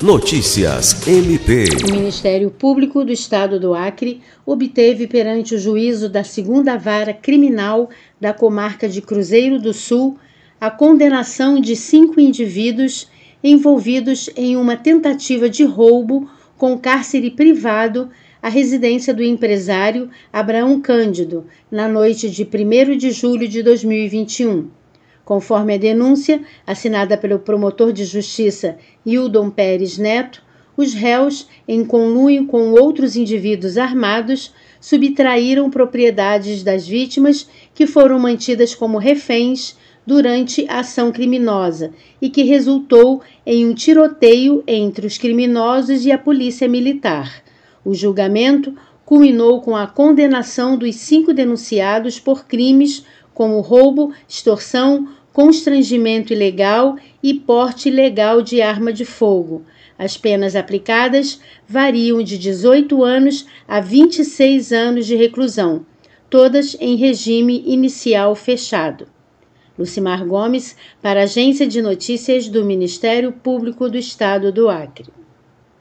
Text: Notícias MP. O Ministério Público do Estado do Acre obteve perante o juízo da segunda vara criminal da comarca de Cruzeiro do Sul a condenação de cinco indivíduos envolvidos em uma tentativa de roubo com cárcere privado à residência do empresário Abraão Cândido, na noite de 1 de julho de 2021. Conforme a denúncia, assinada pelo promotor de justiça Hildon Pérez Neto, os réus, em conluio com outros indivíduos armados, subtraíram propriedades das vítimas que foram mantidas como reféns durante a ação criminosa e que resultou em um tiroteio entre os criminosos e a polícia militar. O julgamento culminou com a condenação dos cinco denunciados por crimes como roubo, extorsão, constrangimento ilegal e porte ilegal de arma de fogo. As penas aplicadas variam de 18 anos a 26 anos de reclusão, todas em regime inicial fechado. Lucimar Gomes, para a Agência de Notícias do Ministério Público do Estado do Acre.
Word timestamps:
Notícias 0.00 1.08
MP. 1.08 1.64
O 1.88 1.90
Ministério 1.90 2.52
Público 2.52 3.04
do 3.04 3.10
Estado 3.10 3.58
do 3.58 3.74
Acre 3.74 4.20
obteve 4.46 5.08
perante 5.08 5.56
o 5.56 5.58
juízo 5.58 6.08
da 6.08 6.22
segunda 6.22 6.76
vara 6.76 7.12
criminal 7.12 7.90
da 8.20 8.32
comarca 8.32 8.88
de 8.88 9.02
Cruzeiro 9.02 9.58
do 9.58 9.74
Sul 9.74 10.16
a 10.60 10.70
condenação 10.70 11.60
de 11.60 11.74
cinco 11.74 12.20
indivíduos 12.20 13.08
envolvidos 13.42 14.30
em 14.36 14.56
uma 14.56 14.76
tentativa 14.76 15.50
de 15.50 15.64
roubo 15.64 16.30
com 16.56 16.78
cárcere 16.78 17.32
privado 17.32 18.08
à 18.40 18.48
residência 18.48 19.12
do 19.12 19.24
empresário 19.24 20.10
Abraão 20.32 20.80
Cândido, 20.80 21.44
na 21.68 21.88
noite 21.88 22.30
de 22.30 22.44
1 22.44 22.96
de 22.96 23.10
julho 23.10 23.48
de 23.48 23.64
2021. 23.64 24.77
Conforme 25.28 25.74
a 25.74 25.76
denúncia, 25.76 26.40
assinada 26.66 27.14
pelo 27.14 27.38
promotor 27.38 27.92
de 27.92 28.02
justiça 28.06 28.78
Hildon 29.04 29.50
Pérez 29.50 29.98
Neto, 29.98 30.42
os 30.74 30.94
réus, 30.94 31.46
em 31.68 31.84
conluio 31.84 32.46
com 32.46 32.70
outros 32.70 33.14
indivíduos 33.14 33.76
armados, 33.76 34.54
subtraíram 34.80 35.68
propriedades 35.68 36.62
das 36.62 36.88
vítimas 36.88 37.46
que 37.74 37.86
foram 37.86 38.18
mantidas 38.18 38.74
como 38.74 38.96
reféns 38.96 39.76
durante 40.06 40.66
a 40.66 40.78
ação 40.78 41.12
criminosa 41.12 41.92
e 42.22 42.30
que 42.30 42.44
resultou 42.44 43.20
em 43.44 43.66
um 43.66 43.74
tiroteio 43.74 44.64
entre 44.66 45.06
os 45.06 45.18
criminosos 45.18 46.06
e 46.06 46.10
a 46.10 46.16
polícia 46.16 46.66
militar. 46.66 47.42
O 47.84 47.92
julgamento 47.92 48.74
culminou 49.04 49.60
com 49.60 49.76
a 49.76 49.86
condenação 49.86 50.74
dos 50.74 50.96
cinco 50.96 51.34
denunciados 51.34 52.18
por 52.18 52.46
crimes 52.46 53.04
como 53.34 53.60
roubo, 53.60 54.12
extorsão, 54.26 55.06
constrangimento 55.32 56.32
ilegal 56.32 56.96
e 57.22 57.34
porte 57.34 57.88
ilegal 57.88 58.42
de 58.42 58.60
arma 58.62 58.92
de 58.92 59.04
fogo. 59.04 59.62
As 59.98 60.16
penas 60.16 60.54
aplicadas 60.54 61.40
variam 61.68 62.22
de 62.22 62.38
18 62.38 63.02
anos 63.02 63.46
a 63.66 63.80
26 63.80 64.72
anos 64.72 65.06
de 65.06 65.16
reclusão, 65.16 65.84
todas 66.30 66.76
em 66.80 66.96
regime 66.96 67.64
inicial 67.66 68.34
fechado. 68.34 69.08
Lucimar 69.78 70.26
Gomes, 70.26 70.76
para 71.00 71.20
a 71.20 71.22
Agência 71.24 71.66
de 71.66 71.80
Notícias 71.80 72.48
do 72.48 72.64
Ministério 72.64 73.32
Público 73.32 73.88
do 73.88 73.96
Estado 73.96 74.50
do 74.50 74.68
Acre. 74.68 75.06